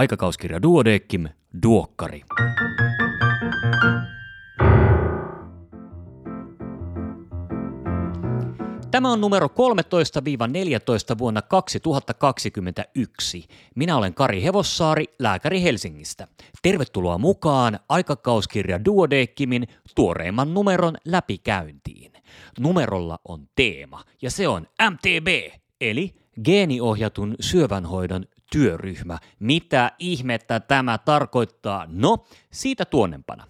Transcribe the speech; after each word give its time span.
Aikakauskirja 0.00 0.62
Duodeckim, 0.62 1.28
Duokkari. 1.62 2.22
Tämä 8.90 9.12
on 9.12 9.20
numero 9.20 9.46
13-14 9.46 9.50
vuonna 11.18 11.42
2021. 11.42 13.44
Minä 13.74 13.96
olen 13.96 14.14
Kari 14.14 14.42
Hevossaari, 14.42 15.04
lääkäri 15.18 15.62
Helsingistä. 15.62 16.28
Tervetuloa 16.62 17.18
mukaan 17.18 17.78
aikakauskirja 17.88 18.84
Duodeckimin 18.84 19.68
tuoreimman 19.94 20.54
numeron 20.54 20.96
läpikäyntiin. 21.04 22.12
Numerolla 22.60 23.18
on 23.24 23.48
teema 23.56 24.04
ja 24.22 24.30
se 24.30 24.48
on 24.48 24.66
MTB, 24.90 25.28
eli 25.80 26.14
geeniohjatun 26.44 27.34
syövänhoidon 27.40 28.24
työryhmä. 28.52 29.18
Mitä 29.38 29.92
ihmettä 29.98 30.60
tämä 30.60 30.98
tarkoittaa? 30.98 31.86
No, 31.88 32.26
siitä 32.52 32.84
tuonnempana. 32.84 33.46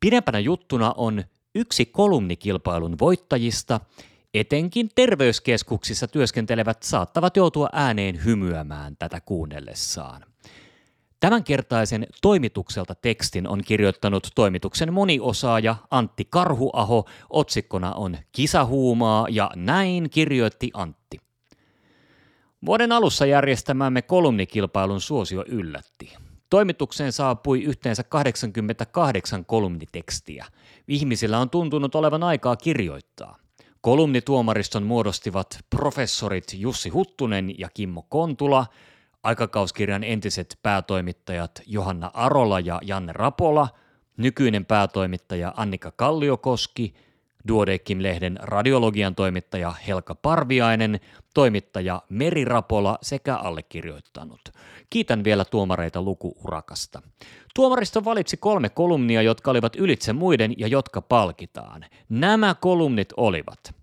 Pidempänä 0.00 0.38
juttuna 0.38 0.94
on 0.96 1.24
yksi 1.54 1.86
kolumnikilpailun 1.86 2.98
voittajista– 2.98 3.80
Etenkin 4.34 4.88
terveyskeskuksissa 4.94 6.08
työskentelevät 6.08 6.82
saattavat 6.82 7.36
joutua 7.36 7.68
ääneen 7.72 8.24
hymyämään 8.24 8.96
tätä 8.96 9.20
kuunnellessaan. 9.20 10.24
Tämänkertaisen 11.20 12.06
toimitukselta 12.22 12.94
tekstin 12.94 13.48
on 13.48 13.62
kirjoittanut 13.64 14.28
toimituksen 14.34 14.92
moniosaaja 14.92 15.76
Antti 15.90 16.24
Karhuaho. 16.30 17.04
Otsikkona 17.30 17.92
on 17.92 18.18
Kisahuumaa 18.32 19.26
ja 19.30 19.50
näin 19.56 20.10
kirjoitti 20.10 20.70
Antti. 20.74 20.97
Vuoden 22.66 22.92
alussa 22.92 23.26
järjestämämme 23.26 24.02
kolumnikilpailun 24.02 25.00
suosio 25.00 25.44
yllätti. 25.48 26.14
Toimitukseen 26.50 27.12
saapui 27.12 27.62
yhteensä 27.62 28.02
88 28.02 29.44
kolumnitekstiä. 29.44 30.46
Ihmisillä 30.88 31.38
on 31.38 31.50
tuntunut 31.50 31.94
olevan 31.94 32.22
aikaa 32.22 32.56
kirjoittaa– 32.56 33.36
Kolumnituomariston 33.80 34.82
muodostivat 34.82 35.58
professorit 35.70 36.44
Jussi 36.54 36.88
Huttunen 36.88 37.58
ja 37.58 37.68
Kimmo 37.74 38.02
Kontula, 38.08 38.66
aikakauskirjan 39.22 40.04
entiset 40.04 40.58
päätoimittajat 40.62 41.62
Johanna 41.66 42.10
Arola 42.14 42.60
ja 42.60 42.80
Janne 42.82 43.12
Rapola, 43.12 43.68
nykyinen 44.16 44.66
päätoimittaja 44.66 45.54
Annika 45.56 45.92
Kalliokoski, 45.96 46.94
Duodeckim-lehden 47.48 48.38
radiologian 48.42 49.14
toimittaja 49.14 49.70
Helka 49.70 50.14
Parviainen, 50.14 51.00
toimittaja 51.34 52.02
Meri 52.08 52.44
Rapola 52.44 52.98
sekä 53.02 53.36
allekirjoittanut. 53.36 54.40
Kiitän 54.90 55.24
vielä 55.24 55.44
tuomareita 55.44 56.02
lukuurakasta. 56.02 57.02
Tuomaristo 57.54 58.04
valitsi 58.04 58.36
kolme 58.36 58.68
kolumnia, 58.68 59.22
jotka 59.22 59.50
olivat 59.50 59.76
ylitse 59.76 60.12
muiden 60.12 60.54
ja 60.58 60.66
jotka 60.66 61.02
palkitaan. 61.02 61.84
Nämä 62.08 62.54
kolumnit 62.54 63.08
olivat 63.16 63.74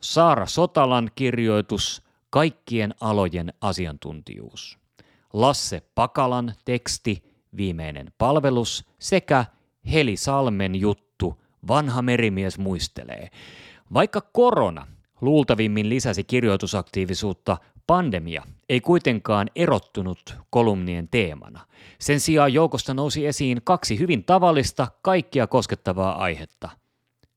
Saara 0.00 0.46
Sotalan 0.46 1.10
kirjoitus 1.14 2.02
Kaikkien 2.30 2.94
alojen 3.00 3.52
asiantuntijuus, 3.60 4.78
Lasse 5.32 5.82
Pakalan 5.94 6.54
teksti 6.64 7.22
Viimeinen 7.56 8.12
palvelus 8.18 8.84
sekä 8.98 9.44
Heli 9.92 10.16
Salmen 10.16 10.74
juttu 10.74 11.07
Vanha 11.68 12.02
merimies 12.02 12.58
muistelee. 12.58 13.30
Vaikka 13.94 14.20
korona 14.20 14.86
luultavimmin 15.20 15.88
lisäsi 15.88 16.24
kirjoitusaktiivisuutta, 16.24 17.56
Pandemia 17.86 18.42
ei 18.68 18.80
kuitenkaan 18.80 19.50
erottunut 19.56 20.36
kolumnien 20.50 21.08
teemana. 21.08 21.66
Sen 21.98 22.20
sijaan 22.20 22.52
joukosta 22.52 22.94
nousi 22.94 23.26
esiin 23.26 23.60
kaksi 23.64 23.98
hyvin 23.98 24.24
tavallista, 24.24 24.88
kaikkia 25.02 25.46
koskettavaa 25.46 26.22
aihetta. 26.22 26.68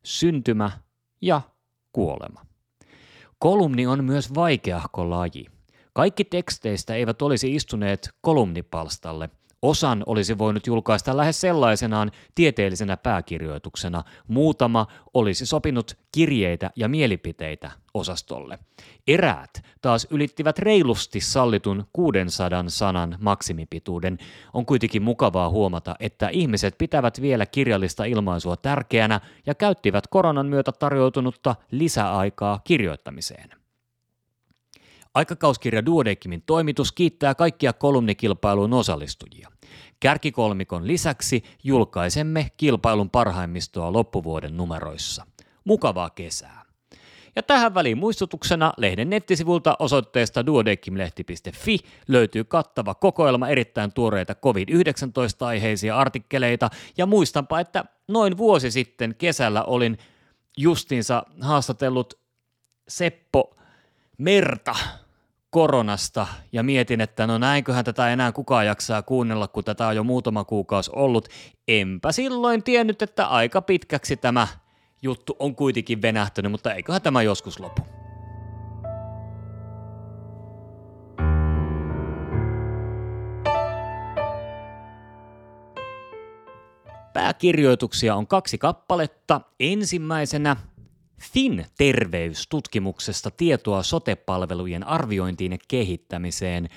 Syntymä 0.03 0.71
ja 1.21 1.41
kuolema. 1.91 2.45
Kolumni 3.39 3.87
on 3.87 4.03
myös 4.03 4.33
vaikeahko 4.35 5.09
laji. 5.09 5.45
Kaikki 5.93 6.23
teksteistä 6.23 6.95
eivät 6.95 7.21
olisi 7.21 7.55
istuneet 7.55 8.09
kolumnipalstalle– 8.21 9.29
Osan 9.61 10.03
olisi 10.05 10.37
voinut 10.37 10.67
julkaista 10.67 11.17
lähes 11.17 11.41
sellaisenaan 11.41 12.11
tieteellisenä 12.35 12.97
pääkirjoituksena. 12.97 14.03
Muutama 14.27 14.87
olisi 15.13 15.45
sopinut 15.45 15.97
kirjeitä 16.11 16.71
ja 16.75 16.87
mielipiteitä 16.87 17.71
osastolle. 17.93 18.59
Eräät 19.07 19.63
taas 19.81 20.07
ylittivät 20.09 20.59
reilusti 20.59 21.21
sallitun 21.21 21.85
600 21.93 22.63
sanan 22.67 23.17
maksimipituuden. 23.19 24.17
On 24.53 24.65
kuitenkin 24.65 25.03
mukavaa 25.03 25.49
huomata, 25.49 25.95
että 25.99 26.29
ihmiset 26.29 26.77
pitävät 26.77 27.21
vielä 27.21 27.45
kirjallista 27.45 28.05
ilmaisua 28.05 28.57
tärkeänä 28.57 29.19
ja 29.45 29.55
käyttivät 29.55 30.07
koronan 30.07 30.45
myötä 30.45 30.71
tarjoutunutta 30.71 31.55
lisäaikaa 31.71 32.59
kirjoittamiseen. 32.63 33.60
Aikakauskirja 35.13 35.85
Duodeckimin 35.85 36.43
toimitus 36.45 36.91
kiittää 36.91 37.35
kaikkia 37.35 37.73
kolumnikilpailun 37.73 38.73
osallistujia. 38.73 39.49
Kärkikolmikon 39.99 40.87
lisäksi 40.87 41.43
julkaisemme 41.63 42.51
kilpailun 42.57 43.09
parhaimmistoa 43.09 43.93
loppuvuoden 43.93 44.57
numeroissa. 44.57 45.25
Mukavaa 45.63 46.09
kesää! 46.09 46.61
Ja 47.35 47.43
tähän 47.43 47.73
väliin 47.73 47.97
muistutuksena 47.97 48.73
lehden 48.77 49.09
nettisivulta 49.09 49.75
osoitteesta 49.79 50.45
duodeckimlehti.fi 50.45 51.77
löytyy 52.07 52.43
kattava 52.43 52.95
kokoelma 52.95 53.47
erittäin 53.47 53.93
tuoreita 53.93 54.35
COVID-19-aiheisia 54.35 55.97
artikkeleita 55.97 56.69
ja 56.97 57.05
muistanpa, 57.05 57.59
että 57.59 57.85
noin 58.07 58.37
vuosi 58.37 58.71
sitten 58.71 59.15
kesällä 59.17 59.63
olin 59.63 59.97
justiinsa 60.57 61.23
haastatellut 61.41 62.13
Seppo 62.87 63.55
Merta 64.17 64.75
koronasta 65.51 66.27
ja 66.51 66.63
mietin, 66.63 67.01
että 67.01 67.27
no 67.27 67.37
näinköhän 67.37 67.85
tätä 67.85 68.09
enää 68.09 68.31
kukaan 68.31 68.65
jaksaa 68.65 69.01
kuunnella, 69.01 69.47
kun 69.47 69.63
tätä 69.63 69.87
on 69.87 69.95
jo 69.95 70.03
muutama 70.03 70.43
kuukausi 70.43 70.91
ollut. 70.95 71.27
Enpä 71.67 72.11
silloin 72.11 72.63
tiennyt, 72.63 73.01
että 73.01 73.27
aika 73.27 73.61
pitkäksi 73.61 74.17
tämä 74.17 74.47
juttu 75.01 75.35
on 75.39 75.55
kuitenkin 75.55 76.01
venähtynyt, 76.01 76.51
mutta 76.51 76.73
eiköhän 76.73 77.01
tämä 77.01 77.21
joskus 77.21 77.59
lopu. 77.59 77.81
Pääkirjoituksia 87.13 88.15
on 88.15 88.27
kaksi 88.27 88.57
kappaletta. 88.57 89.41
Ensimmäisenä 89.59 90.55
Fin 91.21 91.65
terveystutkimuksesta 91.77 93.31
tietoa 93.31 93.83
sotepalvelujen 93.83 94.87
arviointiin 94.87 95.51
ja 95.51 95.57
kehittämiseen. 95.67 96.69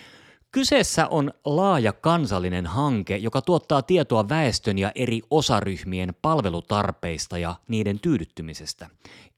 Kyseessä 0.53 1.06
on 1.09 1.32
laaja 1.44 1.93
kansallinen 1.93 2.66
hanke, 2.66 3.16
joka 3.16 3.43
tuottaa 3.43 3.83
tietoa 3.83 4.28
väestön 4.28 4.78
ja 4.78 4.93
eri 4.94 5.21
osaryhmien 5.31 6.15
palvelutarpeista 6.22 7.38
ja 7.38 7.54
niiden 7.69 8.00
tyydyttymisestä. 8.00 8.91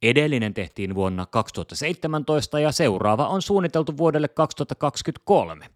Edellinen 0.02 0.54
tehtiin 0.54 0.94
vuonna 0.94 1.26
2017 1.26 2.60
ja 2.60 2.72
seuraava 2.72 3.28
on 3.28 3.42
suunniteltu 3.42 3.96
vuodelle 3.96 4.28
2023. 4.28 5.66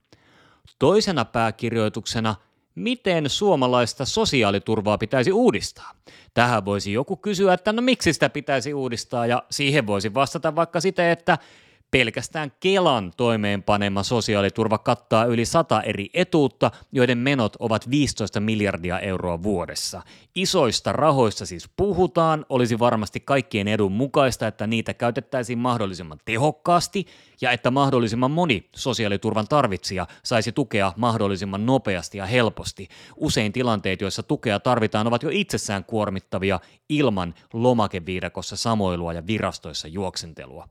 Toisena 0.78 1.24
pääkirjoituksena– 1.24 2.34
miten 2.75 3.31
suomalaista 3.31 4.04
sosiaaliturvaa 4.04 4.98
pitäisi 4.98 5.32
uudistaa. 5.32 5.92
Tähän 6.34 6.64
voisi 6.64 6.92
joku 6.92 7.16
kysyä, 7.16 7.54
että 7.54 7.72
no 7.72 7.82
miksi 7.82 8.12
sitä 8.12 8.31
pitäisi 8.31 8.75
uudistaa, 8.75 9.26
ja 9.26 9.42
siihen 9.50 9.86
voisi 9.86 10.14
vastata 10.14 10.56
vaikka 10.56 10.81
sitä, 10.81 11.12
että 11.12 11.38
Pelkästään 11.90 12.52
Kelan 12.60 13.12
toimeenpanema 13.16 14.02
sosiaaliturva 14.02 14.78
kattaa 14.78 15.24
yli 15.24 15.44
sata 15.44 15.82
eri 15.82 16.10
etuutta, 16.14 16.70
joiden 16.92 17.18
menot 17.18 17.56
ovat 17.58 17.90
15 17.90 18.40
miljardia 18.40 18.98
euroa 19.00 19.42
vuodessa. 19.42 20.02
Isoista 20.34 20.92
rahoista 20.92 21.46
siis 21.46 21.70
puhutaan, 21.76 22.46
olisi 22.48 22.78
varmasti 22.78 23.20
kaikkien 23.20 23.69
edun 23.69 23.92
mukaista, 23.92 24.46
että 24.46 24.66
niitä 24.66 24.94
käytettäisiin 24.94 25.58
mahdollisimman 25.58 26.19
tehokkaasti 26.25 27.06
ja 27.40 27.50
että 27.50 27.70
mahdollisimman 27.70 28.31
moni 28.31 28.69
sosiaaliturvan 28.76 29.48
tarvitsija 29.48 30.06
saisi 30.22 30.52
tukea 30.52 30.93
mahdollisimman 30.96 31.66
nopeasti 31.66 32.19
ja 32.19 32.26
helposti. 32.26 32.88
Usein 33.16 33.52
tilanteet, 33.52 34.00
joissa 34.00 34.22
tukea 34.22 34.60
tarvitaan, 34.60 35.06
ovat 35.06 35.22
jo 35.22 35.31
itsessään 35.32 35.84
kuormittavia 35.84 36.60
ilman 36.88 37.34
lomakeviidakossa 37.52 38.56
samoilua 38.56 39.12
ja 39.12 39.26
virastoissa 39.26 39.88
juoksentelua. 39.88 40.69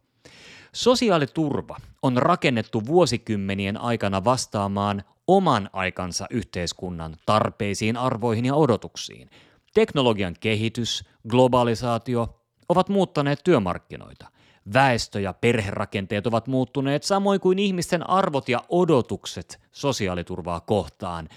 Sosiaaliturva 0.74 1.78
on 2.02 2.18
rakennettu 2.18 2.86
vuosikymmenien 2.86 3.82
aikana 3.82 4.24
vastaamaan 4.24 5.04
oman 5.28 5.70
aikansa 5.74 6.28
yhteiskunnan 6.30 7.16
tarpeisiin, 7.26 7.98
arvoihin 7.98 8.46
ja 8.46 8.56
odotuksiin. 8.56 9.30
Teknologian 9.74 10.36
kehitys, 10.40 11.06
globalisaatio 11.30 12.42
ovat 12.70 12.90
muuttaneet 12.90 13.40
työmarkkinoita. 13.44 14.28
Väestö 14.74 15.20
ja 15.20 15.34
perherakenteet 15.34 16.28
ovat 16.28 16.48
muuttuneet 16.48 17.04
samoin 17.04 17.40
kuin 17.40 17.60
ihmisten 17.60 18.10
arvot 18.10 18.50
ja 18.50 18.64
odotukset 18.70 19.60
sosiaaliturvaa 19.72 20.60
kohtaan. 20.60 21.30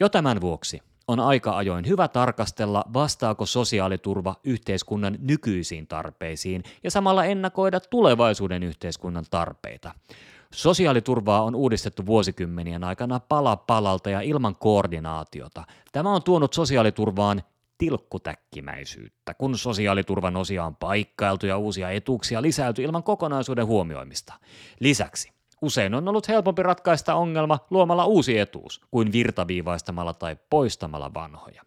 Jo 0.00 0.08
tämän 0.08 0.40
vuoksi 0.40 0.82
on 1.10 1.20
aika 1.20 1.56
ajoin 1.56 1.86
hyvä 1.88 2.08
tarkastella, 2.08 2.84
vastaako 2.92 3.46
sosiaaliturva 3.46 4.36
yhteiskunnan 4.44 5.18
nykyisiin 5.20 5.86
tarpeisiin 5.86 6.62
ja 6.84 6.90
samalla 6.90 7.24
ennakoida 7.24 7.80
tulevaisuuden 7.80 8.62
yhteiskunnan 8.62 9.24
tarpeita. 9.30 9.94
Sosiaaliturvaa 10.52 11.42
on 11.42 11.54
uudistettu 11.54 12.06
vuosikymmenien 12.06 12.84
aikana 12.84 13.20
pala 13.20 13.56
palalta 13.56 14.10
ja 14.10 14.20
ilman 14.20 14.56
koordinaatiota. 14.56 15.64
Tämä 15.92 16.14
on 16.14 16.22
tuonut 16.22 16.52
sosiaaliturvaan 16.52 17.42
tilkkutäkkimäisyyttä, 17.78 19.34
kun 19.34 19.58
sosiaaliturvan 19.58 20.36
osia 20.36 20.64
on 20.64 20.76
paikkailtu 20.76 21.46
ja 21.46 21.58
uusia 21.58 21.90
etuuksia 21.90 22.42
lisäyty 22.42 22.82
ilman 22.82 23.02
kokonaisuuden 23.02 23.66
huomioimista. 23.66 24.34
Lisäksi 24.80 25.39
usein 25.62 25.94
on 25.94 26.08
ollut 26.08 26.28
helpompi 26.28 26.62
ratkaista 26.62 27.14
ongelma 27.14 27.58
luomalla 27.70 28.04
uusi 28.04 28.38
etuus 28.38 28.80
kuin 28.90 29.12
virtaviivaistamalla 29.12 30.14
tai 30.14 30.36
poistamalla 30.50 31.14
vanhoja. 31.14 31.62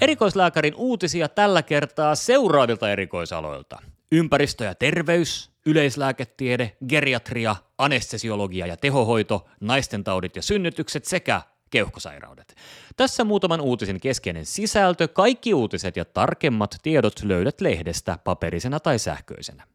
Erikoislääkärin 0.00 0.74
uutisia 0.76 1.28
tällä 1.28 1.62
kertaa 1.62 2.14
seuraavilta 2.14 2.90
erikoisaloilta. 2.90 3.82
Ympäristö 4.12 4.64
ja 4.64 4.74
terveys, 4.74 5.50
yleislääketiede, 5.66 6.76
geriatria, 6.88 7.56
anestesiologia 7.78 8.66
ja 8.66 8.76
tehohoito, 8.76 9.48
naisten 9.60 10.04
taudit 10.04 10.36
ja 10.36 10.42
synnytykset 10.42 11.04
sekä 11.04 11.42
keuhkosairaudet. 11.70 12.54
Tässä 12.96 13.24
muutaman 13.24 13.60
uutisen 13.60 14.00
keskeinen 14.00 14.46
sisältö, 14.46 15.08
kaikki 15.08 15.54
uutiset 15.54 15.96
ja 15.96 16.04
tarkemmat 16.04 16.76
tiedot 16.82 17.22
löydät 17.22 17.60
lehdestä 17.60 18.18
paperisena 18.24 18.80
tai 18.80 18.98
sähköisenä. 18.98 19.66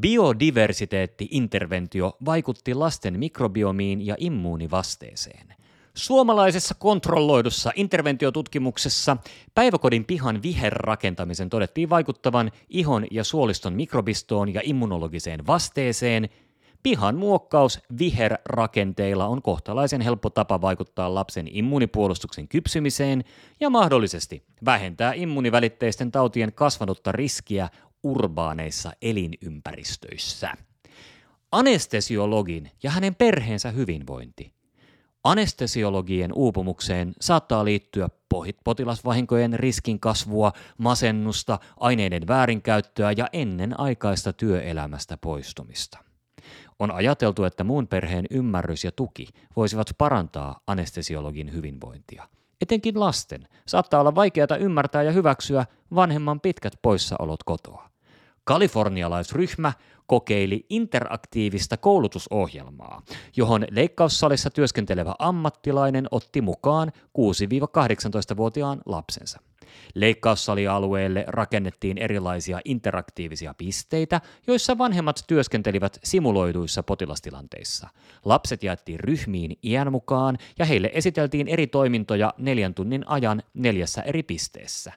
Biodiversiteetti-interventio 0.00 2.16
vaikutti 2.24 2.74
lasten 2.74 3.18
mikrobiomiin 3.18 4.06
ja 4.06 4.16
immuunivasteeseen– 4.18 5.54
Suomalaisessa 5.94 6.74
kontrolloidussa 6.74 7.72
interventiotutkimuksessa 7.74 9.16
päiväkodin 9.54 10.04
pihan 10.04 10.42
viherrakentamisen 10.42 11.50
todettiin 11.50 11.90
vaikuttavan 11.90 12.50
ihon 12.68 13.06
ja 13.10 13.24
suoliston 13.24 13.72
mikrobistoon 13.72 14.54
ja 14.54 14.60
immunologiseen 14.64 15.46
vasteeseen. 15.46 16.28
Pihan 16.82 17.16
muokkaus 17.16 17.80
viherrakenteilla 17.98 19.26
on 19.26 19.42
kohtalaisen 19.42 20.00
helppo 20.00 20.30
tapa 20.30 20.60
vaikuttaa 20.60 21.14
lapsen 21.14 21.48
immunipuolustuksen 21.50 22.48
kypsymiseen 22.48 23.24
ja 23.60 23.70
mahdollisesti 23.70 24.44
vähentää 24.64 25.12
immunivälitteisten 25.12 26.12
tautien 26.12 26.52
kasvanutta 26.52 27.12
riskiä 27.12 27.68
urbaaneissa 28.02 28.92
elinympäristöissä. 29.02 30.54
Anestesiologin 31.52 32.70
ja 32.82 32.90
hänen 32.90 33.14
perheensä 33.14 33.70
hyvinvointi– 33.70 34.52
Anestesiologien 35.24 36.32
uupumukseen 36.34 37.14
saattaa 37.20 37.64
liittyä 37.64 38.08
potilasvahinkojen 38.64 39.52
riskin 39.52 40.00
kasvua, 40.00 40.52
masennusta, 40.78 41.58
aineiden 41.76 42.28
väärinkäyttöä 42.28 43.12
ja 43.16 43.28
ennenaikaista 43.32 44.32
työelämästä 44.32 45.16
poistumista. 45.16 46.11
On 46.82 46.90
ajateltu, 46.90 47.44
että 47.44 47.64
muun 47.64 47.88
perheen 47.88 48.26
ymmärrys 48.30 48.84
ja 48.84 48.92
tuki 48.92 49.28
voisivat 49.56 49.86
parantaa 49.98 50.60
anestesiologin 50.66 51.52
hyvinvointia. 51.52 52.28
Etenkin 52.60 53.00
lasten 53.00 53.48
saattaa 53.66 54.00
olla 54.00 54.14
vaikeata 54.14 54.56
ymmärtää 54.56 55.02
ja 55.02 55.12
hyväksyä 55.12 55.66
vanhemman 55.94 56.40
pitkät 56.40 56.72
poissaolot 56.82 57.42
kotoa. 57.42 57.91
Kalifornialaisryhmä 58.44 59.72
kokeili 60.06 60.66
interaktiivista 60.70 61.76
koulutusohjelmaa, 61.76 63.02
johon 63.36 63.66
leikkaussalissa 63.70 64.50
työskentelevä 64.50 65.14
ammattilainen 65.18 66.08
otti 66.10 66.40
mukaan 66.40 66.92
6-18-vuotiaan 66.96 68.80
lapsensa. 68.86 69.40
Leikkaussalialueelle 69.94 71.24
rakennettiin 71.28 71.98
erilaisia 71.98 72.60
interaktiivisia 72.64 73.54
pisteitä, 73.58 74.20
joissa 74.46 74.78
vanhemmat 74.78 75.24
työskentelivät 75.26 75.98
simuloiduissa 76.04 76.82
potilastilanteissa. 76.82 77.88
Lapset 78.24 78.62
jaettiin 78.62 79.00
ryhmiin 79.00 79.58
iän 79.64 79.92
mukaan 79.92 80.38
ja 80.58 80.64
heille 80.64 80.90
esiteltiin 80.94 81.48
eri 81.48 81.66
toimintoja 81.66 82.34
neljän 82.38 82.74
tunnin 82.74 83.08
ajan 83.08 83.42
neljässä 83.54 84.02
eri 84.02 84.22
pisteessä. 84.22 84.92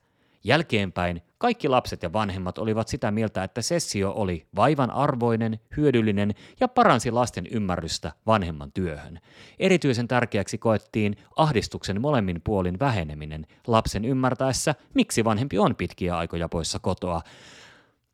Jälkeenpäin 0.46 1.22
kaikki 1.38 1.68
lapset 1.68 2.04
ja 2.04 2.14
vanhemmat 2.14 2.58
olivat 2.58 2.88
sitä 2.88 3.12
mieltä, 3.12 3.44
että 3.44 3.62
sessio 3.62 4.12
oli 4.12 4.48
vaivan 4.56 4.92
arvoinen, 4.92 5.60
hyödyllinen 5.78 6.36
ja 6.60 6.68
paransi 6.68 7.12
lasten 7.12 7.48
ymmärrystä 7.48 8.12
vanhemman 8.28 8.72
työhön. 8.72 9.20
Erityisen 9.60 10.08
tärkeäksi 10.08 10.58
koettiin 10.58 11.16
ahdistuksen 11.36 12.02
molemmin 12.02 12.42
puolin 12.44 12.80
väheneminen 12.80 13.46
lapsen 13.68 14.06
ymmärtäessä, 14.06 14.76
miksi 14.94 15.24
vanhempi 15.24 15.58
on 15.58 15.76
pitkiä 15.76 16.18
aikoja 16.18 16.50
poissa 16.50 16.80
kotoa. 16.80 17.22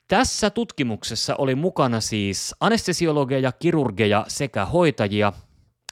Tässä 0.07 0.50
tutkimuksessa 0.50 1.36
oli 1.36 1.56
mukana 1.56 2.00
siis 2.00 2.56
anestesiologeja, 2.60 3.51
kirurgeja 3.51 4.25
sekä 4.27 4.66
hoitajia, 4.66 5.34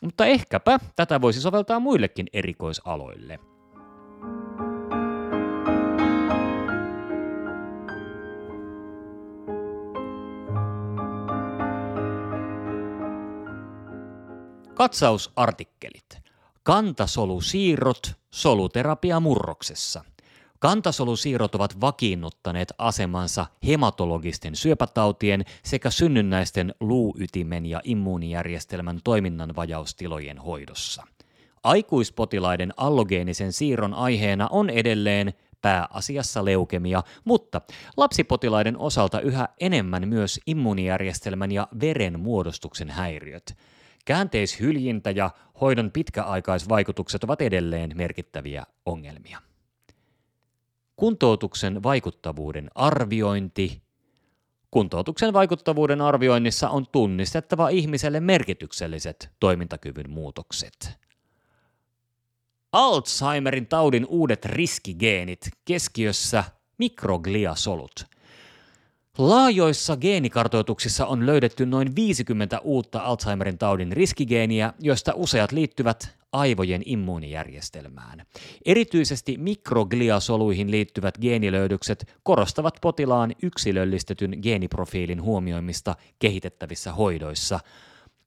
mutta 0.02 0.26
ehkäpä 0.26 0.80
tätä 0.96 1.22
voisi 1.22 1.42
soveltaa 1.42 1.80
muillekin 1.80 2.28
erikoisaloille. 2.34 3.49
Katsausartikkelit. 14.80 16.20
Kantasolusiirrot 16.64 18.14
soluterapia 18.32 19.20
murroksessa. 19.20 20.04
Kantasolusiirrot 20.60 21.56
ovat 21.56 21.82
vakiinnuttaneet 21.82 22.74
asemansa 22.78 23.46
hematologisten 23.68 24.56
syöpätautien 24.56 25.46
sekä 25.64 25.90
synnynnäisten 25.90 26.74
luuytimen 26.80 27.66
ja 27.66 27.82
immuunijärjestelmän 27.84 29.00
toiminnan 29.04 29.56
vajaustilojen 29.56 30.38
hoidossa. 30.38 31.04
Aikuispotilaiden 31.64 32.74
allogeenisen 32.78 33.54
siirron 33.54 33.94
aiheena 33.94 34.48
on 34.52 34.70
edelleen 34.70 35.34
pääasiassa 35.62 36.46
leukemia, 36.46 37.04
mutta 37.26 37.62
lapsipotilaiden 37.98 38.78
osalta 38.78 39.22
yhä 39.22 39.48
enemmän 39.60 40.08
myös 40.08 40.40
immuunijärjestelmän 40.46 41.52
ja 41.52 41.68
veren 41.82 42.20
muodostuksen 42.20 42.90
häiriöt– 42.90 43.56
Käänteishyljintä 44.10 45.12
ja 45.12 45.32
hoidon 45.62 45.92
pitkäaikaisvaikutukset 45.92 47.24
ovat 47.24 47.42
edelleen 47.42 47.92
merkittäviä 47.96 48.64
ongelmia. 48.86 49.42
Kuntoutuksen 50.96 51.84
vaikuttavuuden 51.84 52.70
arviointi. 52.76 53.82
Kuntoutuksen 54.72 55.34
vaikuttavuuden 55.34 56.02
arvioinnissa 56.02 56.70
on 56.70 56.88
tunnistettava 56.92 57.70
ihmiselle 57.70 58.20
merkitykselliset 58.20 59.30
toimintakyvyn 59.40 60.10
muutokset. 60.10 61.00
Alzheimerin 62.72 63.68
taudin 63.68 64.06
uudet 64.06 64.46
riskigeenit 64.46 65.50
keskiössä 65.66 66.44
mikrogliasolut– 66.78 68.06
Laajoissa 69.20 69.98
geenikartoituksissa 69.98 71.06
on 71.06 71.26
löydetty 71.26 71.66
noin 71.66 71.96
50 71.96 72.60
uutta 72.60 73.00
Alzheimerin 73.00 73.58
taudin 73.58 73.92
riskigeeniä, 73.92 74.74
joista 74.80 75.14
useat 75.16 75.52
liittyvät 75.52 76.16
aivojen 76.32 76.82
immuunijärjestelmään. 76.86 78.26
Erityisesti 78.66 79.38
mikrogliasoluihin 79.38 80.72
liittyvät 80.72 81.18
geenilöydökset 81.22 82.14
korostavat 82.24 82.74
potilaan 82.82 83.36
yksilöllistetyn 83.44 84.40
geeniprofiilin 84.42 85.22
huomioimista 85.22 85.96
kehitettävissä 86.20 86.92
hoidoissa– 86.94 87.60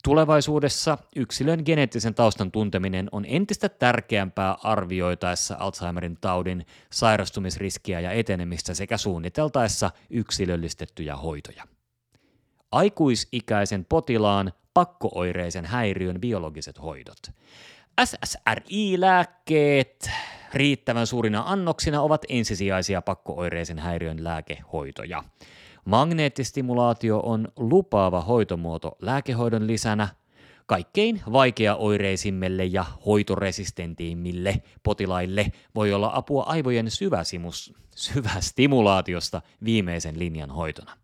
Tulevaisuudessa 0.02 0.98
yksilön 1.16 1.62
geneettisen 1.64 2.14
taustan 2.14 2.52
tunteminen 2.52 3.08
on 3.12 3.24
entistä 3.28 3.68
tärkeämpää 3.68 4.56
arvioitaessa 4.62 5.56
Alzheimerin 5.58 6.18
taudin 6.20 6.66
sairastumisriskiä 6.90 8.00
ja 8.00 8.12
etenemistä 8.12 8.74
sekä 8.74 8.96
suunniteltaessa 8.96 9.90
yksilöllistettyjä 10.10 11.16
hoitoja. 11.16 11.64
Aikuisikäisen 12.72 13.84
potilaan 13.84 14.52
pakkooireisen 14.74 15.66
häiriön 15.66 16.20
biologiset 16.20 16.82
hoidot. 16.82 17.18
SSRI-lääkkeet 18.04 20.10
riittävän 20.54 21.06
suurina 21.06 21.42
annoksina 21.46 22.02
ovat 22.02 22.24
ensisijaisia 22.28 23.02
pakkooireisen 23.02 23.78
häiriön 23.78 24.24
lääkehoitoja. 24.24 25.24
Magneettistimulaatio 25.84 27.20
on 27.20 27.48
lupaava 27.56 28.20
hoitomuoto 28.20 28.96
lääkehoidon 29.00 29.66
lisänä. 29.66 30.08
Kaikkein 30.66 31.22
vaikeaoireisimmille 31.32 32.64
ja 32.64 32.84
hoitoresistentiimmille 33.06 34.62
potilaille 34.82 35.52
voi 35.74 35.92
olla 35.92 36.10
apua 36.14 36.42
aivojen 36.42 36.90
syväsimus, 36.90 37.74
syvästimulaatiosta 37.96 39.42
viimeisen 39.64 40.18
linjan 40.18 40.50
hoitona 40.50 41.01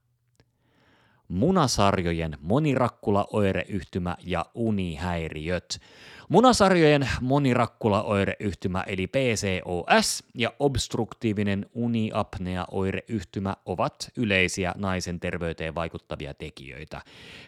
munasarjojen 1.29 2.37
monirakkulaoireyhtymä 2.41 4.17
ja 4.25 4.47
unihäiriöt. 4.55 5.81
Munasarjojen 6.29 7.09
monirakkulaoireyhtymä 7.21 8.85
eli 8.87 9.07
PCOS 9.07 10.25
ja 10.35 10.53
obstruktiivinen 10.59 11.67
uniapnea-oireyhtymä 11.75 13.57
ovat 13.67 14.11
yleisiä 14.17 14.75
naisen 14.77 15.21
terveyteen 15.21 15.75
vaikuttavia 15.75 16.35
tekijöitä. 16.35 17.01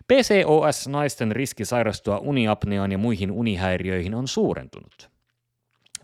PCOS-naisten 0.09 1.33
riski 1.33 1.65
sairastua 1.65 2.19
uniapneaan 2.19 2.93
ja 2.93 2.99
muihin 2.99 3.31
unihäiriöihin 3.31 4.15
on 4.15 4.29
suurentunut. 4.29 5.11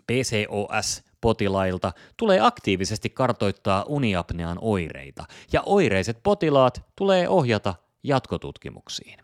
PCOS 0.06 1.04
potilailta 1.26 1.92
tulee 2.16 2.40
aktiivisesti 2.40 3.10
kartoittaa 3.10 3.84
uniapnean 3.88 4.58
oireita, 4.60 5.24
ja 5.52 5.62
oireiset 5.66 6.18
potilaat 6.22 6.82
tulee 6.96 7.28
ohjata 7.28 7.74
jatkotutkimuksiin. 8.02 9.18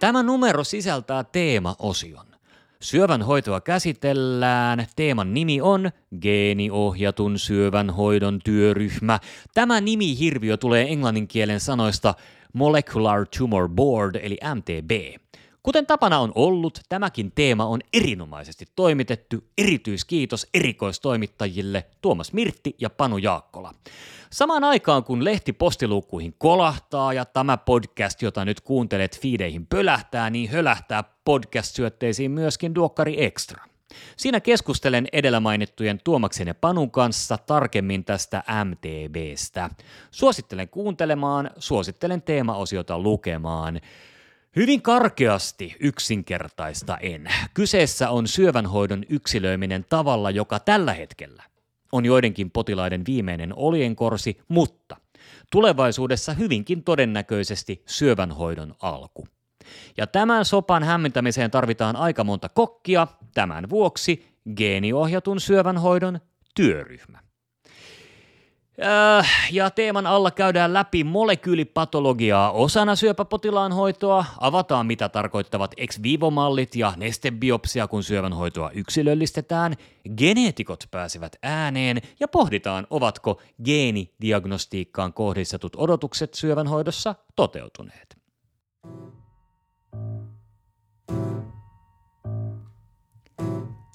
Tämä 0.00 0.22
numero 0.22 0.64
sisältää 0.64 1.24
teemaosion. 1.24 2.26
Syövän 2.82 3.22
hoitoa 3.22 3.60
käsitellään. 3.60 4.86
Teeman 4.96 5.34
nimi 5.34 5.60
on 5.60 5.90
Geeniohjatun 6.20 7.38
syövän 7.38 7.90
hoidon 7.90 8.38
työryhmä. 8.44 9.20
Tämä 9.54 9.80
nimihirviö 9.80 10.56
tulee 10.56 10.92
englannin 10.92 11.28
kielen 11.28 11.60
sanoista 11.60 12.14
Molecular 12.52 13.26
Tumor 13.38 13.68
Board 13.68 14.14
eli 14.22 14.38
MTB. 14.54 14.90
Kuten 15.62 15.86
tapana 15.86 16.18
on 16.18 16.32
ollut, 16.34 16.80
tämäkin 16.88 17.32
teema 17.34 17.66
on 17.66 17.80
erinomaisesti 17.92 18.64
toimitettu. 18.76 19.36
Erityiskiitos 19.58 20.46
erikoistoimittajille 20.54 21.84
Tuomas 22.00 22.32
Mirtti 22.32 22.74
ja 22.80 22.90
Panu 22.90 23.18
Jaakkola. 23.18 23.74
Samaan 24.32 24.64
aikaan 24.64 25.04
kun 25.04 25.24
lehti 25.24 25.52
postiluukkuihin 25.52 26.34
kolahtaa 26.38 27.12
ja 27.12 27.24
tämä 27.24 27.56
podcast, 27.56 28.22
jota 28.22 28.44
nyt 28.44 28.60
kuuntelet 28.60 29.20
fiideihin 29.20 29.66
pölähtää, 29.66 30.30
niin 30.30 30.50
hölähtää 30.50 31.04
podcast-syötteisiin 31.24 32.30
myöskin 32.30 32.74
Duokkari 32.74 33.24
Extra. 33.24 33.71
Siinä 34.16 34.40
keskustelen 34.40 35.06
edellä 35.12 35.40
mainittujen 35.40 36.00
Tuomaksen 36.04 36.46
ja 36.46 36.54
Panun 36.54 36.90
kanssa 36.90 37.38
tarkemmin 37.38 38.04
tästä 38.04 38.42
MTBstä. 38.64 39.70
Suosittelen 40.10 40.68
kuuntelemaan, 40.68 41.50
suosittelen 41.58 42.22
teemaosiota 42.22 42.98
lukemaan. 42.98 43.80
Hyvin 44.56 44.82
karkeasti 44.82 45.76
yksinkertaista 45.80 46.98
en. 46.98 47.28
Kyseessä 47.54 48.10
on 48.10 48.28
syövänhoidon 48.28 49.04
yksilöiminen 49.08 49.86
tavalla, 49.88 50.30
joka 50.30 50.60
tällä 50.60 50.94
hetkellä 50.94 51.42
on 51.92 52.04
joidenkin 52.04 52.50
potilaiden 52.50 53.06
viimeinen 53.06 53.52
olienkorsi, 53.56 54.40
mutta 54.48 54.96
tulevaisuudessa 55.50 56.32
hyvinkin 56.32 56.84
todennäköisesti 56.84 57.82
syövänhoidon 57.86 58.74
alku. 58.82 59.26
Ja 59.96 60.06
tämän 60.06 60.44
sopan 60.44 60.84
hämmentämiseen 60.84 61.50
tarvitaan 61.50 61.96
aika 61.96 62.24
monta 62.24 62.48
kokkia, 62.48 63.06
tämän 63.34 63.70
vuoksi 63.70 64.26
geeniohjatun 64.56 65.40
syövänhoidon 65.40 66.20
työryhmä. 66.54 67.18
Äh, 68.84 69.30
ja 69.50 69.70
teeman 69.70 70.06
alla 70.06 70.30
käydään 70.30 70.72
läpi 70.72 71.04
molekyylipatologiaa 71.04 72.50
osana 72.50 72.96
syöpäpotilaan 72.96 73.72
hoitoa, 73.72 74.24
avataan 74.40 74.86
mitä 74.86 75.08
tarkoittavat 75.08 75.74
ex 75.76 76.02
vivo-mallit 76.02 76.76
ja 76.76 76.92
nestebiopsia, 76.96 77.88
kun 77.88 78.02
syövänhoitoa 78.02 78.70
yksilöllistetään, 78.70 79.74
geneetikot 80.16 80.84
pääsevät 80.90 81.36
ääneen 81.42 82.02
ja 82.20 82.28
pohditaan, 82.28 82.86
ovatko 82.90 83.40
geenidiagnostiikkaan 83.64 85.12
kohdistetut 85.12 85.72
odotukset 85.76 86.34
syövänhoidossa 86.34 87.14
toteutuneet. 87.36 88.16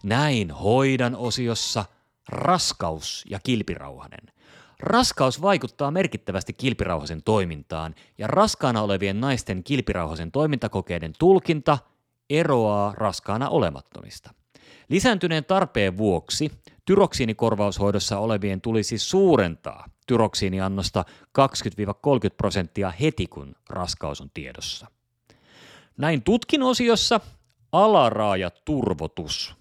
Näin 0.07 0.51
hoidan 0.51 1.15
osiossa 1.15 1.85
raskaus 2.29 3.25
ja 3.29 3.39
kilpirauhanen. 3.43 4.31
Raskaus 4.79 5.41
vaikuttaa 5.41 5.91
merkittävästi 5.91 6.53
kilpirauhasen 6.53 7.23
toimintaan 7.23 7.95
ja 8.17 8.27
raskaana 8.27 8.81
olevien 8.81 9.21
naisten 9.21 9.63
kilpirauhasen 9.63 10.31
toimintakokeiden 10.31 11.13
tulkinta 11.19 11.77
eroaa 12.29 12.93
raskaana 12.97 13.49
olemattomista. 13.49 14.33
Lisääntyneen 14.89 15.45
tarpeen 15.45 15.97
vuoksi 15.97 16.51
tyroksiinikorvaushoidossa 16.85 18.19
olevien 18.19 18.61
tulisi 18.61 18.97
suurentaa 18.97 19.85
tyroksiiniannosta 20.07 21.05
20-30 21.39 21.41
prosenttia 22.37 22.91
heti 23.01 23.27
kun 23.27 23.55
raskaus 23.69 24.21
on 24.21 24.29
tiedossa. 24.33 24.87
Näin 25.97 26.23
tutkin 26.23 26.63
osiossa 26.63 27.19
alaraajaturvotus. 27.71 29.57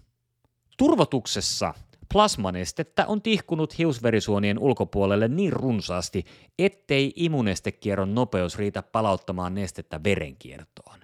Turvotuksessa 0.76 1.74
plasmanestettä 2.12 3.06
on 3.06 3.22
tihkunut 3.22 3.78
hiusverisuonien 3.78 4.58
ulkopuolelle 4.58 5.28
niin 5.28 5.52
runsaasti, 5.52 6.24
ettei 6.58 7.12
imunestekierron 7.16 8.14
nopeus 8.14 8.58
riitä 8.58 8.82
palauttamaan 8.82 9.54
nestettä 9.54 10.00
verenkiertoon. 10.04 10.98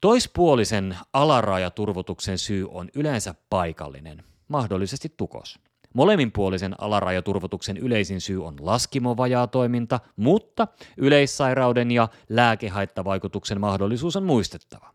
Toispuolisen 0.00 0.96
alarajaturvotuksen 1.12 2.38
syy 2.38 2.68
on 2.70 2.88
yleensä 2.94 3.34
paikallinen, 3.50 4.22
mahdollisesti 4.48 5.14
tukos. 5.16 5.58
Molemminpuolisen 5.94 6.74
alarajaturvotuksen 6.80 7.76
yleisin 7.76 8.20
syy 8.20 8.44
on 8.44 8.56
laskimovajaa 8.60 9.46
toiminta, 9.46 10.00
mutta 10.16 10.68
yleissairauden 10.96 11.90
ja 11.90 12.08
lääkehaittavaikutuksen 12.28 13.60
mahdollisuus 13.60 14.16
on 14.16 14.24
muistettava. 14.24 14.94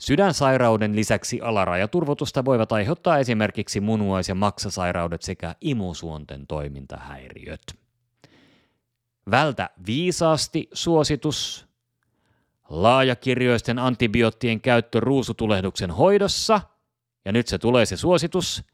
Sydänsairauden 0.00 0.96
lisäksi 0.96 1.40
alarajaturvotusta 1.40 2.44
voivat 2.44 2.72
aiheuttaa 2.72 3.18
esimerkiksi 3.18 3.80
munuais- 3.80 4.28
ja 4.28 4.34
maksasairaudet 4.34 5.22
sekä 5.22 5.54
imusuonten 5.60 6.46
toimintahäiriöt. 6.46 7.60
Vältä 9.30 9.70
viisaasti 9.86 10.68
suositus. 10.72 11.66
Laajakirjoisten 12.68 13.78
antibioottien 13.78 14.60
käyttö 14.60 15.00
ruusutulehduksen 15.00 15.90
hoidossa. 15.90 16.60
Ja 17.24 17.32
nyt 17.32 17.46
se 17.46 17.58
tulee 17.58 17.86
se 17.86 17.96
suositus. 17.96 18.64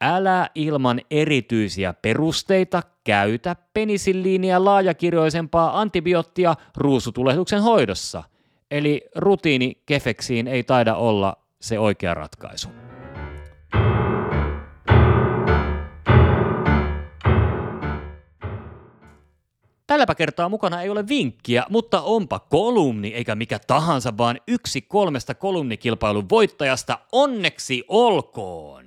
Älä 0.00 0.50
ilman 0.54 1.00
erityisiä 1.10 1.92
perusteita 1.92 2.82
käytä 3.04 3.56
penisilliiniä 3.74 4.64
laajakirjoisempaa 4.64 5.80
antibioottia 5.80 6.54
ruusutulehduksen 6.76 7.62
hoidossa– 7.62 8.22
Eli 8.74 9.02
rutiini 9.14 9.82
kefeksiin 9.86 10.48
ei 10.48 10.64
taida 10.64 10.94
olla 10.94 11.36
se 11.60 11.78
oikea 11.78 12.14
ratkaisu. 12.14 12.68
Tälläpä 19.86 20.14
kertaa 20.14 20.48
mukana 20.48 20.82
ei 20.82 20.90
ole 20.90 21.08
vinkkiä, 21.08 21.64
mutta 21.70 22.02
onpa 22.02 22.38
kolumni 22.38 23.08
eikä 23.14 23.34
mikä 23.34 23.58
tahansa, 23.66 24.18
vaan 24.18 24.40
yksi 24.48 24.82
kolmesta 24.82 25.34
kolumnikilpailun 25.34 26.28
voittajasta. 26.28 26.98
Onneksi 27.12 27.84
olkoon! 27.88 28.86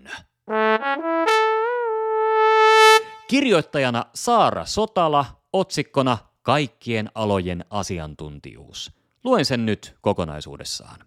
Kirjoittajana 3.27 4.05
Saara 4.15 4.65
Sotala, 4.65 5.25
otsikkona 5.53 6.17
Kaikkien 6.41 7.09
alojen 7.15 7.65
asiantuntijuus. 7.69 8.96
Luen 9.23 9.45
sen 9.45 9.65
nyt 9.65 9.95
kokonaisuudessaan. 10.01 10.99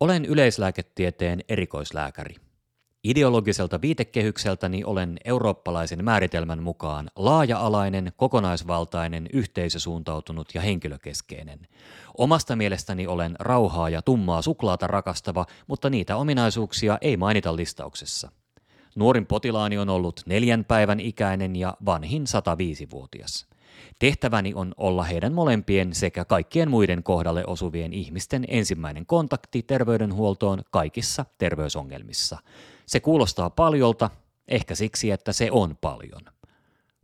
Olen 0.00 0.24
yleislääketieteen 0.24 1.40
erikoislääkäri. 1.48 2.34
Ideologiselta 3.04 3.80
viitekehykseltäni 3.80 4.84
olen 4.84 5.18
eurooppalaisen 5.24 6.04
määritelmän 6.04 6.62
mukaan 6.62 7.10
laaja-alainen, 7.16 8.12
kokonaisvaltainen, 8.16 9.26
yhteisösuuntautunut 9.32 10.48
ja 10.54 10.60
henkilökeskeinen. 10.60 11.68
Omasta 12.18 12.56
mielestäni 12.56 13.06
olen 13.06 13.36
rauhaa 13.38 13.90
ja 13.90 14.02
tummaa 14.02 14.42
suklaata 14.42 14.86
rakastava, 14.86 15.46
mutta 15.66 15.90
niitä 15.90 16.16
ominaisuuksia 16.16 16.98
ei 17.00 17.16
mainita 17.16 17.56
listauksessa. 17.56 18.30
Nuorin 18.96 19.26
potilaani 19.26 19.78
on 19.78 19.88
ollut 19.88 20.20
neljän 20.26 20.64
päivän 20.64 21.00
ikäinen 21.00 21.56
ja 21.56 21.76
vanhin 21.84 22.22
105-vuotias. 22.22 23.46
Tehtäväni 23.98 24.54
on 24.54 24.74
olla 24.76 25.02
heidän 25.04 25.32
molempien 25.32 25.94
sekä 25.94 26.24
kaikkien 26.24 26.70
muiden 26.70 27.02
kohdalle 27.02 27.44
osuvien 27.46 27.92
ihmisten 27.92 28.44
ensimmäinen 28.48 29.06
kontakti 29.06 29.62
terveydenhuoltoon 29.62 30.62
kaikissa 30.70 31.24
terveysongelmissa. 31.38 32.38
Se 32.86 33.00
kuulostaa 33.00 33.50
paljolta, 33.50 34.10
ehkä 34.48 34.74
siksi, 34.74 35.10
että 35.10 35.32
se 35.32 35.50
on 35.50 35.76
paljon. 35.80 36.22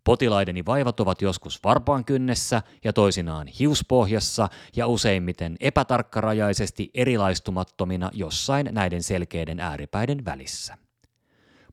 Potilaideni 0.04 0.66
vaivat 0.66 1.00
ovat 1.00 1.22
joskus 1.22 1.64
varpaan 1.64 2.04
kynnessä 2.04 2.62
ja 2.84 2.92
toisinaan 2.92 3.46
hiuspohjassa 3.46 4.48
ja 4.76 4.86
useimmiten 4.86 5.56
epätarkkarajaisesti 5.60 6.90
erilaistumattomina 6.94 8.10
jossain 8.12 8.68
näiden 8.72 9.02
selkeiden 9.02 9.60
ääripäiden 9.60 10.24
välissä. 10.24 10.78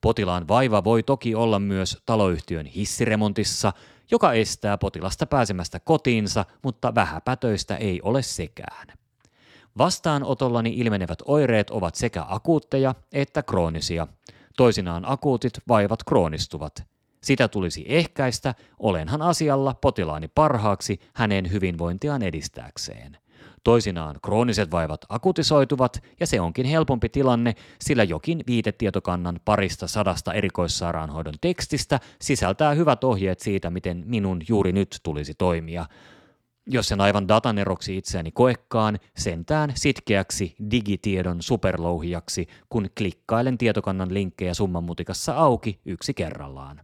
Potilaan 0.01 0.47
vaiva 0.47 0.83
voi 0.83 1.03
toki 1.03 1.35
olla 1.35 1.59
myös 1.59 1.97
taloyhtiön 2.05 2.65
hissiremontissa, 2.65 3.73
joka 4.11 4.33
estää 4.33 4.77
potilasta 4.77 5.25
pääsemästä 5.25 5.79
kotiinsa, 5.79 6.45
mutta 6.63 6.95
vähäpätöistä 6.95 7.75
ei 7.75 8.01
ole 8.01 8.21
sekään. 8.21 8.87
Vastaanotollani 9.77 10.73
ilmenevät 10.77 11.19
oireet 11.25 11.69
ovat 11.69 11.95
sekä 11.95 12.25
akuutteja 12.27 12.95
että 13.13 13.43
kroonisia. 13.43 14.07
Toisinaan 14.57 15.03
akuutit 15.07 15.53
vaivat 15.67 16.03
kroonistuvat. 16.03 16.83
Sitä 17.23 17.47
tulisi 17.47 17.85
ehkäistä, 17.87 18.55
olenhan 18.79 19.21
asialla 19.21 19.73
potilaani 19.73 20.27
parhaaksi 20.27 20.99
hänen 21.13 21.51
hyvinvointiaan 21.51 22.23
edistääkseen. 22.23 23.17
Toisinaan 23.63 24.15
krooniset 24.21 24.71
vaivat 24.71 25.05
akutisoituvat 25.09 26.03
ja 26.19 26.27
se 26.27 26.41
onkin 26.41 26.65
helpompi 26.65 27.09
tilanne, 27.09 27.55
sillä 27.81 28.03
jokin 28.03 28.43
viitetietokannan 28.47 29.39
parista 29.45 29.87
sadasta 29.87 30.33
erikoissairaanhoidon 30.33 31.33
tekstistä 31.41 31.99
sisältää 32.21 32.73
hyvät 32.73 33.03
ohjeet 33.03 33.39
siitä, 33.39 33.69
miten 33.69 34.03
minun 34.05 34.41
juuri 34.47 34.71
nyt 34.71 34.99
tulisi 35.03 35.33
toimia. 35.37 35.85
Jos 36.71 36.87
sen 36.87 37.01
aivan 37.01 37.27
dataneroksi 37.27 37.97
itseäni 37.97 38.31
koekkaan, 38.31 38.99
sentään 39.17 39.71
sitkeäksi 39.75 40.55
digitiedon 40.71 41.41
superlouhijaksi, 41.41 42.47
kun 42.69 42.89
klikkailen 42.97 43.57
tietokannan 43.57 44.13
linkkejä 44.13 44.53
summanmutikassa 44.53 45.35
auki 45.35 45.79
yksi 45.85 46.13
kerrallaan. 46.13 46.81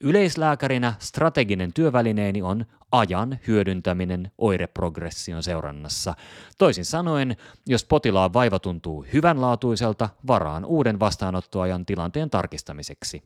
Yleislääkärinä 0.00 0.94
strateginen 0.98 1.72
työvälineeni 1.72 2.42
on 2.42 2.66
ajan 2.92 3.38
hyödyntäminen 3.46 4.32
oireprogression 4.38 5.42
seurannassa. 5.42 6.14
Toisin 6.58 6.84
sanoen, 6.84 7.36
jos 7.66 7.84
potilaan 7.84 8.32
vaiva 8.32 8.58
tuntuu 8.58 9.06
hyvänlaatuiselta, 9.12 10.08
varaan 10.26 10.64
uuden 10.64 11.00
vastaanottoajan 11.00 11.86
tilanteen 11.86 12.30
tarkistamiseksi. 12.30 13.22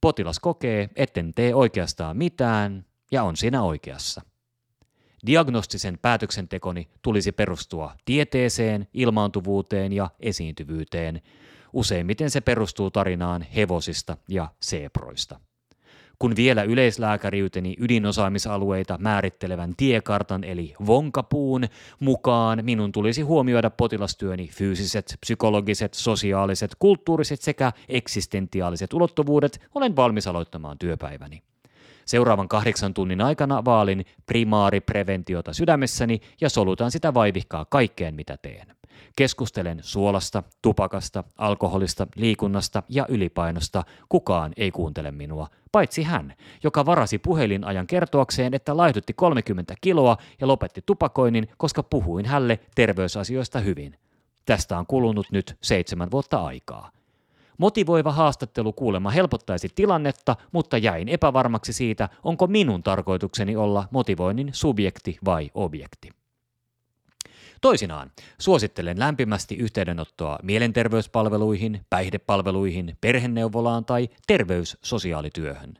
Potilas 0.00 0.40
kokee, 0.40 0.90
etten 0.96 1.34
tee 1.34 1.54
oikeastaan 1.54 2.16
mitään, 2.16 2.84
ja 3.12 3.22
on 3.22 3.36
siinä 3.36 3.62
oikeassa. 3.62 4.22
Diagnostisen 5.26 5.98
päätöksentekoni 6.02 6.88
tulisi 7.02 7.32
perustua 7.32 7.94
tieteeseen, 8.04 8.88
ilmaantuvuuteen 8.94 9.92
ja 9.92 10.10
esiintyvyyteen. 10.20 11.22
Useimmiten 11.72 12.30
se 12.30 12.40
perustuu 12.40 12.90
tarinaan 12.90 13.42
hevosista 13.42 14.16
ja 14.28 14.48
seeproista 14.60 15.40
kun 16.18 16.36
vielä 16.36 16.62
yleislääkäriyteni 16.62 17.76
ydinosaamisalueita 17.78 18.98
määrittelevän 18.98 19.74
tiekartan 19.76 20.44
eli 20.44 20.74
vonkapuun 20.86 21.64
mukaan 22.00 22.58
minun 22.62 22.92
tulisi 22.92 23.22
huomioida 23.22 23.70
potilastyöni 23.70 24.48
fyysiset, 24.48 25.16
psykologiset, 25.20 25.94
sosiaaliset, 25.94 26.70
kulttuuriset 26.78 27.42
sekä 27.42 27.72
eksistentiaaliset 27.88 28.92
ulottuvuudet, 28.92 29.60
olen 29.74 29.96
valmis 29.96 30.26
aloittamaan 30.26 30.78
työpäiväni. 30.78 31.42
Seuraavan 32.06 32.48
kahdeksan 32.48 32.94
tunnin 32.94 33.20
aikana 33.20 33.64
vaalin 33.64 34.04
primaaripreventiota 34.26 35.52
sydämessäni 35.52 36.20
ja 36.40 36.48
solutan 36.48 36.90
sitä 36.90 37.14
vaivihkaa 37.14 37.64
kaikkeen, 37.64 38.14
mitä 38.14 38.36
teen. 38.42 38.66
Keskustelen 39.16 39.78
suolasta, 39.82 40.42
tupakasta, 40.62 41.24
alkoholista, 41.38 42.06
liikunnasta 42.16 42.82
ja 42.88 43.06
ylipainosta. 43.08 43.84
Kukaan 44.08 44.52
ei 44.56 44.70
kuuntele 44.70 45.10
minua, 45.10 45.48
paitsi 45.72 46.02
hän, 46.02 46.34
joka 46.62 46.86
varasi 46.86 47.18
puhelinajan 47.18 47.86
kertoakseen, 47.86 48.54
että 48.54 48.76
laihdutti 48.76 49.12
30 49.12 49.74
kiloa 49.80 50.16
ja 50.40 50.46
lopetti 50.46 50.82
tupakoinnin, 50.86 51.48
koska 51.56 51.82
puhuin 51.82 52.26
hälle 52.26 52.60
terveysasioista 52.74 53.60
hyvin. 53.60 53.98
Tästä 54.46 54.78
on 54.78 54.86
kulunut 54.86 55.26
nyt 55.30 55.56
seitsemän 55.62 56.10
vuotta 56.10 56.44
aikaa. 56.44 56.90
Motivoiva 57.58 58.12
haastattelu 58.12 58.72
kuulemma 58.72 59.10
helpottaisi 59.10 59.68
tilannetta, 59.74 60.36
mutta 60.52 60.78
jäin 60.78 61.08
epävarmaksi 61.08 61.72
siitä, 61.72 62.08
onko 62.24 62.46
minun 62.46 62.82
tarkoitukseni 62.82 63.56
olla 63.56 63.88
motivoinnin 63.90 64.50
subjekti 64.52 65.18
vai 65.24 65.50
objekti. 65.54 66.10
Toisinaan 67.64 68.10
suosittelen 68.38 68.98
lämpimästi 68.98 69.56
yhteydenottoa 69.56 70.38
mielenterveyspalveluihin, 70.42 71.80
päihdepalveluihin, 71.90 72.96
perheneuvolaan 73.00 73.84
tai 73.84 74.08
terveyssosiaalityöhön. 74.26 75.74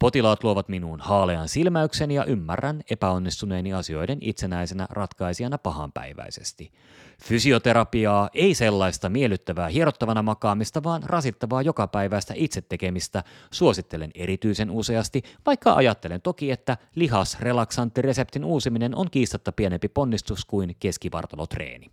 Potilaat 0.00 0.44
luovat 0.44 0.68
minuun 0.68 1.00
haalean 1.00 1.48
silmäyksen 1.48 2.10
ja 2.10 2.24
ymmärrän 2.24 2.82
epäonnistuneeni 2.90 3.72
asioiden 3.72 4.18
itsenäisenä 4.20 4.86
ratkaisijana 4.90 5.58
pahanpäiväisesti. 5.58 6.72
Fysioterapiaa 7.22 8.30
ei 8.34 8.54
sellaista 8.54 9.08
miellyttävää 9.08 9.68
hierottavana 9.68 10.22
makaamista, 10.22 10.82
vaan 10.82 11.02
rasittavaa 11.02 11.62
jokapäiväistä 11.62 12.34
itsetekemistä 12.36 13.24
suosittelen 13.50 14.10
erityisen 14.14 14.70
useasti, 14.70 15.22
vaikka 15.46 15.74
ajattelen 15.74 16.22
toki, 16.22 16.50
että 16.50 16.76
lihasrelaksanttireseptin 16.94 18.44
uusiminen 18.44 18.94
on 18.94 19.10
kiistatta 19.10 19.52
pienempi 19.52 19.88
ponnistus 19.88 20.44
kuin 20.44 20.76
keskivartalotreeni. 20.78 21.90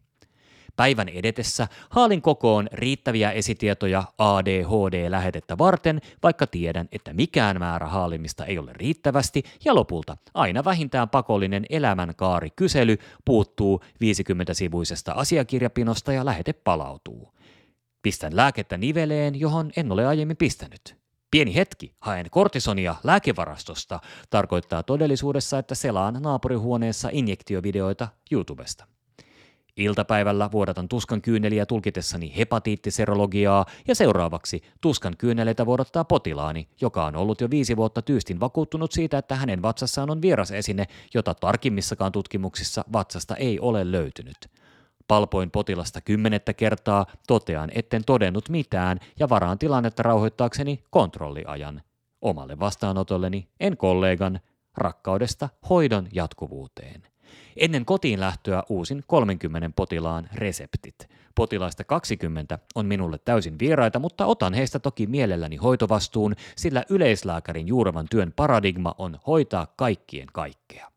Päivän 0.77 1.09
edetessä 1.09 1.67
haalin 1.89 2.21
kokoon 2.21 2.67
riittäviä 2.73 3.31
esitietoja 3.31 4.03
ADHD-lähetettä 4.17 5.57
varten, 5.57 6.01
vaikka 6.23 6.47
tiedän, 6.47 6.89
että 6.91 7.13
mikään 7.13 7.59
määrä 7.59 7.87
haalimista 7.87 8.45
ei 8.45 8.57
ole 8.57 8.71
riittävästi, 8.73 9.43
ja 9.65 9.75
lopulta 9.75 10.17
aina 10.33 10.63
vähintään 10.63 11.09
pakollinen 11.09 11.65
elämänkaari-kysely 11.69 12.97
puuttuu 13.25 13.81
50-sivuisesta 13.83 15.13
asiakirjapinosta 15.15 16.13
ja 16.13 16.25
lähete 16.25 16.53
palautuu. 16.53 17.33
Pistän 18.01 18.35
lääkettä 18.35 18.77
niveleen, 18.77 19.39
johon 19.39 19.71
en 19.77 19.91
ole 19.91 20.07
aiemmin 20.07 20.37
pistänyt. 20.37 20.95
Pieni 21.31 21.55
hetki, 21.55 21.93
haen 21.99 22.25
kortisonia 22.31 22.95
lääkevarastosta, 23.03 23.99
tarkoittaa 24.29 24.83
todellisuudessa, 24.83 25.59
että 25.59 25.75
selaan 25.75 26.17
naapurihuoneessa 26.21 27.09
injektiovideoita 27.11 28.07
YouTubesta. 28.31 28.96
Iltapäivällä 29.77 30.51
vuodatan 30.51 30.87
tuskan 30.87 31.21
kyyneliä 31.21 31.65
tulkitessani 31.65 32.33
hepatiittiserologiaa 32.37 33.65
ja 33.87 33.95
seuraavaksi 33.95 34.63
tuskan 34.81 35.13
kyyneleitä 35.17 35.65
vuodattaa 35.65 36.03
potilaani, 36.03 36.67
joka 36.81 37.05
on 37.05 37.15
ollut 37.15 37.41
jo 37.41 37.49
viisi 37.49 37.77
vuotta 37.77 38.01
tyystin 38.01 38.39
vakuuttunut 38.39 38.91
siitä, 38.91 39.17
että 39.17 39.35
hänen 39.35 39.61
vatsassaan 39.61 40.09
on 40.09 40.21
vieras 40.21 40.51
esine, 40.51 40.85
jota 41.13 41.33
tarkimmissakaan 41.33 42.11
tutkimuksissa 42.11 42.85
vatsasta 42.93 43.35
ei 43.35 43.59
ole 43.59 43.91
löytynyt. 43.91 44.37
Palpoin 45.07 45.51
potilasta 45.51 46.01
kymmenettä 46.01 46.53
kertaa, 46.53 47.05
totean 47.27 47.71
etten 47.75 48.05
todennut 48.05 48.49
mitään 48.49 48.99
ja 49.19 49.29
varaan 49.29 49.59
tilannetta 49.59 50.03
rauhoittaakseni 50.03 50.83
kontrolliajan. 50.89 51.81
Omalle 52.21 52.59
vastaanotolleni, 52.59 53.47
en 53.59 53.77
kollegan, 53.77 54.39
rakkaudesta 54.77 55.49
hoidon 55.69 56.07
jatkuvuuteen. 56.13 57.03
Ennen 57.57 57.85
kotiin 57.85 58.19
lähtöä 58.19 58.63
uusin 58.69 59.03
30 59.07 59.71
potilaan 59.75 60.29
reseptit. 60.33 61.09
Potilaista 61.35 61.83
20 61.83 62.59
on 62.75 62.85
minulle 62.85 63.17
täysin 63.17 63.59
vieraita, 63.59 63.99
mutta 63.99 64.25
otan 64.25 64.53
heistä 64.53 64.79
toki 64.79 65.07
mielelläni 65.07 65.55
hoitovastuun, 65.55 66.35
sillä 66.55 66.83
yleislääkärin 66.89 67.67
juuravan 67.67 68.07
työn 68.09 68.33
paradigma 68.35 68.95
on 68.97 69.19
hoitaa 69.27 69.67
kaikkien 69.75 70.27
kaikkea. 70.33 70.96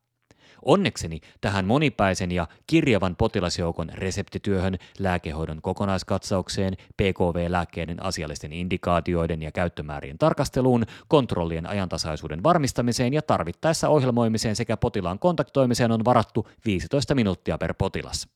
Onnekseni 0.64 1.20
tähän 1.40 1.64
monipäisen 1.64 2.32
ja 2.32 2.48
kirjavan 2.66 3.16
potilasjoukon 3.16 3.88
reseptityöhön, 3.94 4.78
lääkehoidon 4.98 5.62
kokonaiskatsaukseen, 5.62 6.76
PKV-lääkkeiden 6.96 8.02
asiallisten 8.02 8.52
indikaatioiden 8.52 9.42
ja 9.42 9.52
käyttömäärien 9.52 10.18
tarkasteluun, 10.18 10.86
kontrollien 11.08 11.66
ajantasaisuuden 11.66 12.42
varmistamiseen 12.42 13.14
ja 13.14 13.22
tarvittaessa 13.22 13.88
ohjelmoimiseen 13.88 14.56
sekä 14.56 14.76
potilaan 14.76 15.18
kontaktoimiseen 15.18 15.92
on 15.92 16.04
varattu 16.04 16.48
15 16.64 17.14
minuuttia 17.14 17.58
per 17.58 17.74
potilas. 17.74 18.28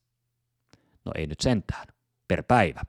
No 1.04 1.12
ei 1.14 1.26
nyt 1.26 1.40
sentään, 1.40 1.86
per 2.28 2.42
päivä. 2.42 2.80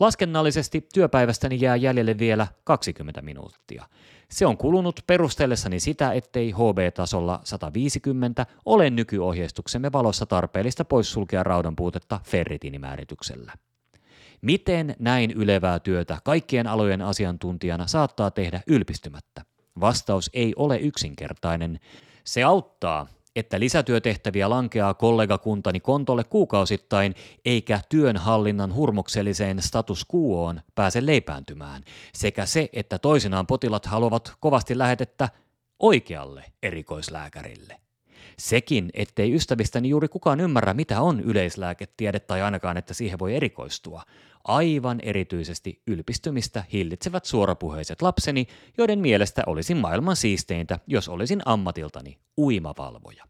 Laskennallisesti 0.00 0.88
työpäivästäni 0.94 1.60
jää 1.60 1.76
jäljelle 1.76 2.18
vielä 2.18 2.46
20 2.64 3.22
minuuttia. 3.22 3.84
Se 4.30 4.46
on 4.46 4.56
kulunut 4.56 5.00
perustellessani 5.06 5.80
sitä, 5.80 6.12
ettei 6.12 6.50
HB-tasolla 6.50 7.40
150 7.44 8.46
ole 8.64 8.90
nykyohjeistuksemme 8.90 9.92
valossa 9.92 10.26
tarpeellista 10.26 10.84
poissulkea 10.84 11.42
raudan 11.42 11.76
puutetta 11.76 12.20
ferritiinimäärityksellä. 12.24 13.52
Miten 14.42 14.96
näin 14.98 15.30
ylevää 15.30 15.80
työtä 15.80 16.18
kaikkien 16.24 16.66
alojen 16.66 17.02
asiantuntijana 17.02 17.86
saattaa 17.86 18.30
tehdä 18.30 18.60
ylpistymättä? 18.66 19.44
Vastaus 19.80 20.30
ei 20.32 20.52
ole 20.56 20.78
yksinkertainen. 20.78 21.80
Se 22.24 22.42
auttaa, 22.42 23.06
että 23.38 23.60
lisätyötehtäviä 23.60 24.50
lankeaa 24.50 24.94
kollegakuntani 24.94 25.80
kontolle 25.80 26.24
kuukausittain, 26.24 27.14
eikä 27.44 27.80
työnhallinnan 27.88 28.74
hurmokselliseen 28.74 29.62
status 29.62 30.06
quoon 30.14 30.60
pääse 30.74 31.06
leipääntymään, 31.06 31.82
sekä 32.14 32.46
se, 32.46 32.68
että 32.72 32.98
toisinaan 32.98 33.46
potilat 33.46 33.86
haluavat 33.86 34.32
kovasti 34.40 34.78
lähetettä 34.78 35.28
oikealle 35.78 36.44
erikoislääkärille. 36.62 37.87
Sekin, 38.38 38.90
ettei 38.94 39.34
ystävistäni 39.34 39.88
juuri 39.88 40.08
kukaan 40.08 40.40
ymmärrä, 40.40 40.74
mitä 40.74 41.00
on 41.00 41.20
yleislääketiede 41.20 42.20
tai 42.20 42.42
ainakaan, 42.42 42.76
että 42.76 42.94
siihen 42.94 43.18
voi 43.18 43.36
erikoistua. 43.36 44.02
Aivan 44.44 45.00
erityisesti 45.02 45.82
ylpistymistä 45.86 46.64
hillitsevät 46.72 47.24
suorapuheiset 47.24 48.02
lapseni, 48.02 48.46
joiden 48.78 48.98
mielestä 48.98 49.42
olisin 49.46 49.76
maailman 49.76 50.16
siisteintä, 50.16 50.78
jos 50.86 51.08
olisin 51.08 51.42
ammatiltani 51.44 52.18
uimavalvoja. 52.38 53.24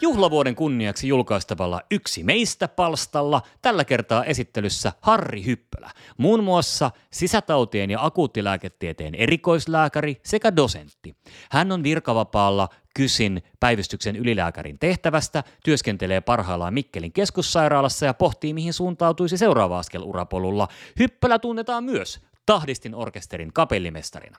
Juhlavuoden 0.00 0.54
kunniaksi 0.54 1.08
julkaistavalla 1.08 1.80
Yksi 1.90 2.24
meistä 2.24 2.68
palstalla 2.68 3.42
tällä 3.62 3.84
kertaa 3.84 4.24
esittelyssä 4.24 4.92
Harri 5.00 5.44
Hyppölä, 5.44 5.90
muun 6.16 6.44
muassa 6.44 6.90
sisätautien 7.10 7.90
ja 7.90 8.04
akuuttilääketieteen 8.04 9.14
erikoislääkäri 9.14 10.20
sekä 10.24 10.56
dosentti. 10.56 11.16
Hän 11.50 11.72
on 11.72 11.82
virkavapaalla 11.82 12.68
Kysin 12.94 13.42
päivystyksen 13.60 14.16
ylilääkärin 14.16 14.78
tehtävästä, 14.78 15.44
työskentelee 15.64 16.20
parhaillaan 16.20 16.74
Mikkelin 16.74 17.12
keskussairaalassa 17.12 18.06
ja 18.06 18.14
pohtii 18.14 18.54
mihin 18.54 18.72
suuntautuisi 18.72 19.36
seuraava 19.36 19.78
askel 19.78 20.02
urapolulla. 20.02 20.68
Hyppölä 20.98 21.38
tunnetaan 21.38 21.84
myös 21.84 22.20
Tahdistin 22.46 22.94
orkesterin 22.94 23.52
kapellimestarina. 23.52 24.38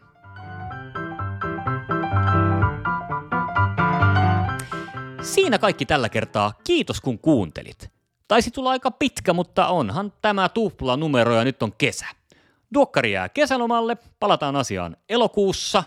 Siinä 5.27 5.59
kaikki 5.59 5.85
tällä 5.85 6.09
kertaa. 6.09 6.53
Kiitos 6.63 7.01
kun 7.01 7.19
kuuntelit. 7.19 7.91
Taisi 8.27 8.51
tulla 8.51 8.69
aika 8.69 8.91
pitkä, 8.91 9.33
mutta 9.33 9.67
onhan 9.67 10.13
tämä 10.21 10.49
tupla 10.49 10.97
numero 10.97 11.35
ja 11.35 11.43
nyt 11.43 11.63
on 11.63 11.73
kesä. 11.77 12.05
Duokkari 12.73 13.11
jää 13.11 13.29
kesälomalle, 13.29 13.97
palataan 14.19 14.55
asiaan 14.55 14.97
elokuussa. 15.09 15.83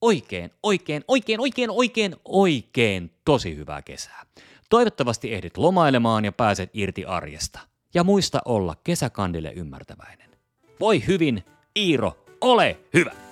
Oikein, 0.00 0.50
oikein, 0.62 1.04
oikein, 1.08 1.40
oikein, 1.40 1.70
oikein, 1.70 2.16
oikein 2.24 3.10
tosi 3.24 3.56
hyvää 3.56 3.82
kesää. 3.82 4.26
Toivottavasti 4.70 5.34
ehdit 5.34 5.56
lomailemaan 5.56 6.24
ja 6.24 6.32
pääset 6.32 6.70
irti 6.74 7.04
arjesta. 7.04 7.60
Ja 7.94 8.04
muista 8.04 8.38
olla 8.44 8.76
kesäkandille 8.84 9.52
ymmärtäväinen. 9.56 10.30
Voi 10.80 11.06
hyvin, 11.06 11.44
Iiro, 11.76 12.24
ole 12.40 12.78
hyvä! 12.94 13.31